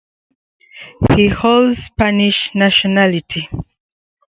[1.15, 3.47] He holds Spanish nationality.